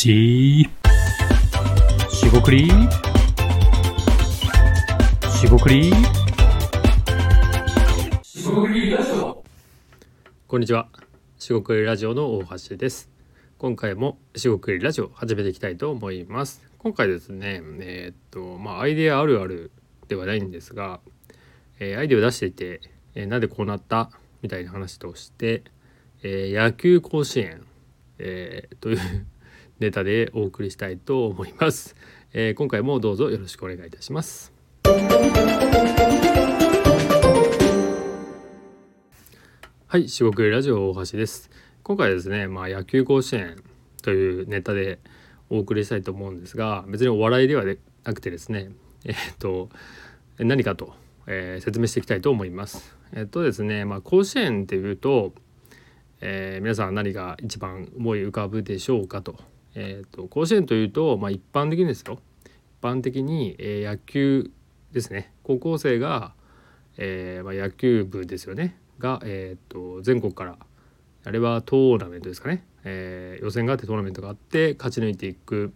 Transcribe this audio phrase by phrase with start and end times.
[0.00, 0.68] し
[2.08, 2.68] しごくり
[5.28, 5.92] しごくり
[10.46, 10.86] こんにちは。
[11.36, 13.10] しごくりラジオの大橋です。
[13.58, 16.62] 今回もしごくりラジオ始めていきたいと思います。
[16.78, 19.72] 今回ですね、えーっと、まあ、アイデアあるある
[20.06, 21.00] ではないんですが、
[21.80, 22.82] えーアイデアを出していて、
[23.16, 24.12] えーなんでこうなった
[24.42, 25.64] みたいな話として、
[26.22, 27.64] えー野球甲子園、
[28.20, 29.26] えーという
[29.80, 31.94] ネタでお送りしたいと思います。
[32.32, 34.52] えー今回もどうぞよろしくお願いいたします。
[39.86, 41.50] はい、四国ラジオ大橋です。
[41.82, 43.62] 今回ですね、まあ野球甲子園
[44.02, 44.98] というネタで
[45.48, 47.64] お送りしたいと思うんですが、別にお笑いでは
[48.04, 48.70] なくてですね、
[49.04, 49.70] えーっと
[50.38, 50.92] 何かと、
[51.26, 52.96] えー説明していきたいと思います。
[53.14, 55.32] えっとですね、まあ甲子園っていうと、
[56.20, 59.36] えー皆さんは何が一番思い浮かぶでしょうかと。
[59.74, 62.18] えーと甲子園というと、まあ一般的にですよ。
[62.46, 64.50] 一般的に、えー野球
[64.92, 65.32] ですね。
[65.42, 66.34] 高校生が
[66.98, 70.58] えーまあ、野球部ですよねが、えー、と全国から
[71.24, 75.72] あれはトーナメントですかね、えー予選があってトーナメントがあって勝ち抜いていく、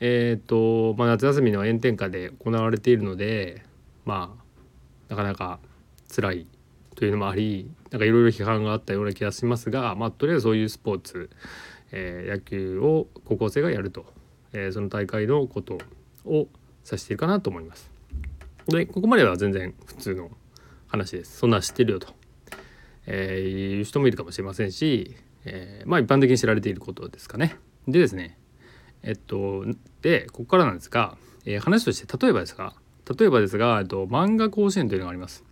[0.00, 3.62] えーとまあ、夏休みの炎天下で行われているので
[4.04, 5.60] まあなかなか
[6.14, 6.46] 辛い
[6.96, 11.30] というのもありなんかいろいろ批判があったような気がしますが、まあ、とりあえずそういうスポーツ、
[11.92, 14.06] えー野球を高校生がやると、
[14.52, 15.78] えーその大会のこと
[16.24, 16.48] を
[16.84, 17.90] 指しているかなと思います。
[18.68, 20.30] でここまでは全然普通の
[20.88, 21.38] 話です。
[21.38, 22.08] そんな知ってるよと、
[23.06, 27.56] えーいう人もいるかもしれませんし、えーまあ一般的に知られていることですかね。
[27.86, 28.38] でですね
[29.02, 29.64] えっと
[30.02, 32.74] でここからなんですが、えー話として例えばですが
[33.18, 35.44] 例えばですが、えっと、漫画甲子園というのがあります。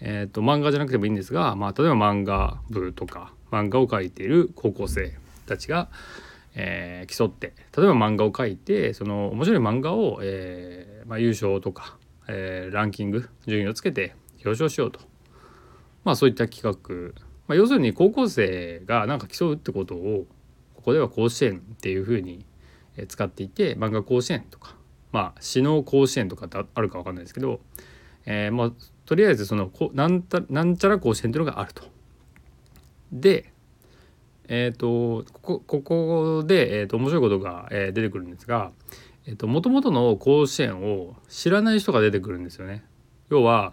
[0.00, 5.14] えっと漫画じゃなくてもいいんですが、まあ、例えば漫画部とか漫画を描いている高校生。
[5.44, 5.88] たちが、
[6.54, 15.00] えー競って例えば漫画を描いてその面白い漫画を、えーまあ、優勝とか、えーランキング順位をつけて表彰しようと
[16.04, 20.26] まあそういった企画、まあ、要するに高校生がなんか競うってことを
[20.74, 22.44] ここでは甲子園っていうふうに
[23.08, 24.76] 使っていて漫画甲子園とか
[25.12, 27.60] まあ詩の甲子園とかってあるかわかんないですけど、
[28.26, 28.72] えーまあ
[29.06, 31.84] とりあえずそのこなんたなんちゃら甲子園っていうのがあると。
[33.12, 33.52] で
[34.48, 38.72] えっ、とここここで、えー、と面白いことが、えー出てくるんですが
[39.26, 42.84] えー、と元々の甲子園を知らない人が出てくるんですよね。
[43.30, 43.72] 要は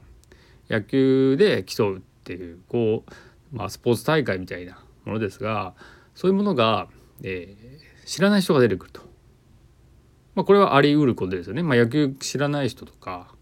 [0.69, 5.73] 野球で競うっていうこう、まあ、スポーツ大会みたいなものですが
[6.15, 6.87] そういうものが、
[7.23, 9.01] えー知らない人が出てくると。
[10.35, 11.63] まあ、これはあり得ることですよね。
[11.63, 13.33] まあ、野球知らない人とか、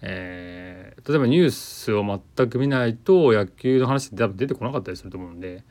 [0.00, 2.02] えー例えばニュースを
[2.36, 5.64] 全く見ないと野球の話って多分出てこなかったりすると思うんで、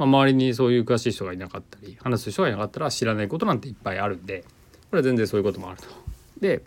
[0.00, 4.44] まあ、周りにそういう詳しい人がいなかったり話す人がいなかったら知らないことなんていっぱいあるんで
[4.90, 5.88] これは全然そういうこともあると。
[6.40, 6.62] で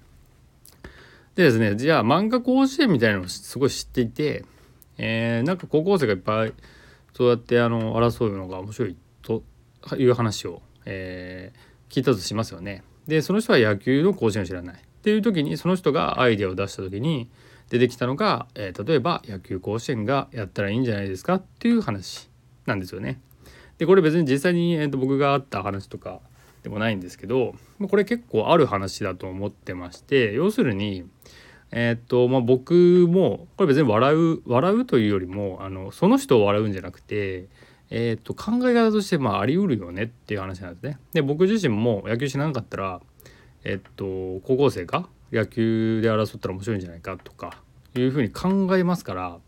[1.34, 4.46] でですねじゃあ漫画甲子園みたいなのをすごい知っていて、
[5.00, 6.54] えーなんか高校生がいっぱい
[7.16, 9.42] そうやってあの争うのが面白いと
[9.98, 12.84] いう話を、えー聞いたとしますよね。
[13.08, 17.30] でその人は野球の甲子園を知らないっていう時にその人がアイデアを出した時に
[17.70, 22.30] 出てきたのが、えー例えば野球甲子園がやったらいいんじゃないですかっていう話
[22.66, 23.19] なんですよね。
[23.78, 26.19] でこれ別に実際に、えーと僕があった話とか
[26.63, 27.56] でもないんですけど
[27.90, 31.06] これ結構ある話だと思ってまして要するに
[31.75, 37.47] えーとまあ、僕もこれ別に笑う笑うというよりもあのその人を笑うんじゃなくて、
[37.90, 41.00] えーと考え方としてまああり得るよねっていう話なんですね。
[41.13, 43.01] で僕自身も野球知らなかったら、
[43.63, 47.57] えーと高校生が野球で争ったら面白いんじゃないかとか
[47.95, 49.40] いうふうに考えますから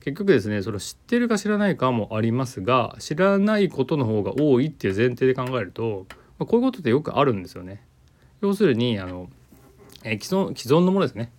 [0.00, 6.06] 結局ですねそれを知ってるか知らないかもありますが知らないことの方が多いっていう前提で考えると、
[6.38, 7.84] まあ、こういうことってよくあるんですよね。
[8.40, 9.28] 要するにあの、
[10.02, 11.32] えー既存既存のものですね。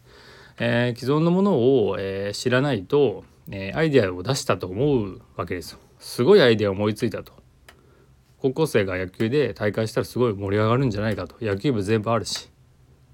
[0.60, 1.54] えー既存のもの
[1.88, 5.80] を、えー知らないと、えアイデアを出したと思うわけですよ。
[6.00, 7.34] すごいアイデアを思いついたと。
[8.42, 12.50] 高校生が野球で大会したらすごい盛り上がるんじゃないかと野球部全部あるし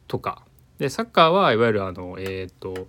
[0.07, 0.43] とか
[0.77, 2.87] でサッカーはいわゆるあのえーっと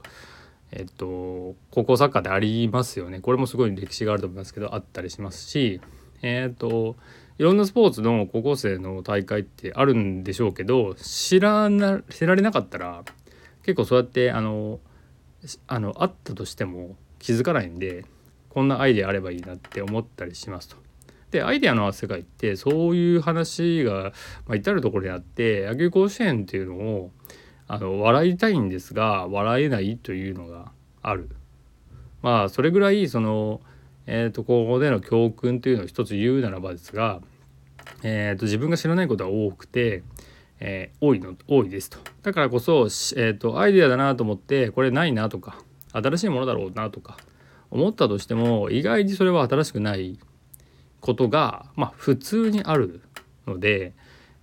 [0.70, 5.80] えっと高校サッカーでありますよねこれもすごい歴史があると思いますけどあったりしますし
[6.22, 6.96] えっと
[7.38, 13.04] いろんなスポーツの高校生の大会ってあるんでしょうけど知らな知られなかったら
[13.62, 14.80] 結構そうやってあの
[15.68, 18.04] あのあったとしても気づかないんで
[18.48, 20.76] こんなアイデアあればいいなって思ったりしますと。
[21.30, 24.12] でアイデアの世界ってそういう話が、
[24.46, 27.10] まあ、至る所にあって野球甲子園っていうのを
[27.68, 30.72] あの笑いたいんですが笑えないというのが
[31.02, 31.28] ある。
[32.22, 33.60] まあそれぐらいその、
[34.06, 37.20] えー、とここでの教訓というのを一つ言うならばですが
[38.02, 40.02] えーと、自分が知らないことが多くて、
[40.60, 45.58] えー、多いの多いですとだからこそ、えーと、アイデアだなと思ってこれないなとか
[45.92, 47.16] 新しいものだろうなとか
[47.70, 50.18] 思ったとしても意外にそれは新しくない
[51.00, 53.02] ことがまあ普通にある
[53.46, 53.94] ので、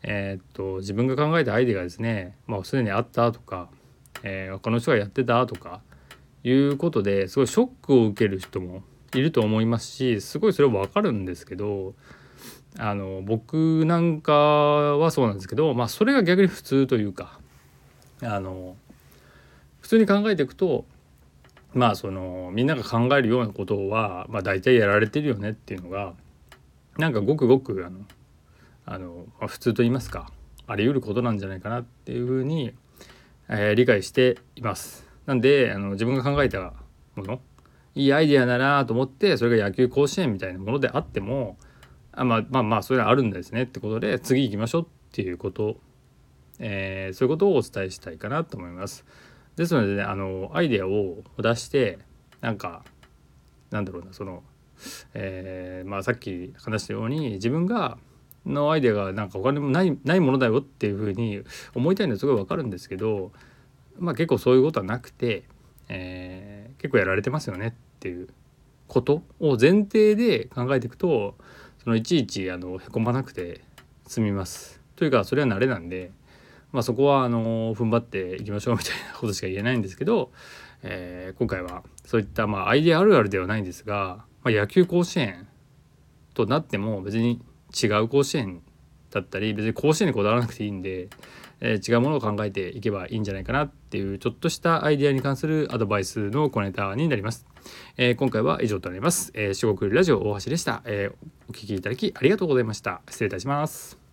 [0.07, 3.69] えーと、自分が考えたアイデアがですね、まあ、すでにあったとか、
[4.21, 5.81] えー、他の人がやってたとか
[6.43, 8.83] いうことですごいショックを受ける人も
[9.15, 11.95] いると思いますしすごいそれは分かるんですけど
[12.77, 17.39] あの僕なんかはそうなんですけど、まあ、それが逆に普通というか
[18.21, 18.75] あの
[19.81, 20.85] 普通に考えていくと
[21.73, 26.13] まあそのみんなが考えるようなことは、まあ、大体やられてるよねっていうのが
[26.97, 27.99] なんかごくごくあの
[28.85, 30.31] あの、まあ、普通と言いますか
[30.67, 32.73] あり得ることなんじゃないかなっていうふうに、
[33.49, 35.05] えー、理解しています。
[35.25, 36.73] なんであの自分が考えた
[37.15, 37.39] もの
[37.95, 41.57] いいアイデアだなと思ってそれが野球甲子園みたいなものであっても
[42.11, 45.77] あまあまあまあそれはあるんですねってことで次行きましょうっていうこと、
[46.59, 49.05] えー、そういうことをお伝えしたいかなと思います。
[49.55, 51.99] ですので、ね、あのアイデアを出して
[52.41, 52.83] なんか
[53.71, 54.43] なんだろうなその、
[55.13, 57.97] えー、まあさっき話したように自分が
[58.45, 61.41] のアイデアがなんか他にもないないものだよっていうふうに
[61.73, 63.31] 思いたいのはすごいわかるんですけど、
[63.97, 65.43] まあ、結構そういうことはなくて、
[65.89, 68.27] えー、結構やられてますよねっていう
[68.87, 71.35] ことを前提で考えていくと
[71.83, 73.61] そのいちいちあのへこまなくて
[74.07, 74.81] 済みます。
[74.95, 76.11] というかそれは慣れなんで、
[76.71, 80.31] まあ、そこはあの踏ん張っていきましょうみたいなことしか言えないんですけど、
[80.83, 85.47] えー、今回はそういったまあアイデアあるあるではないんですが、まあ、野球甲子園
[86.33, 87.41] となっても別に
[87.81, 88.61] 違う甲子園
[89.11, 91.09] だったり別に甲子園にこだわらなくていいんで、
[91.61, 97.45] えー、違うものを考えていけばいいんじゃないかなっていうちょっとしたアイデアに関するアドバイスの小ネタになります。
[97.97, 99.31] えー、今回は以上となります。
[99.33, 101.27] えー、四国ラジオ大橋でした、えー。
[101.49, 103.01] お聞きいただきありがとうございました。
[103.09, 104.04] 失礼いたします。